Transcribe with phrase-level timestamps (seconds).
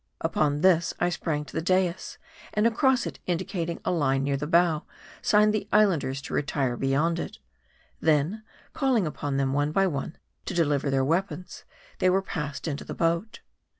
[0.21, 2.17] Upon this, f I sprang to the dais,
[2.55, 4.81] and across it in dicating a line near the bow,
[5.21, 7.37] signed the Islanders to retire beyond it.
[7.99, 8.41] Then,
[8.73, 11.65] calling upon them one by one to deliver their weapons,
[11.99, 13.41] they were passed into the boat.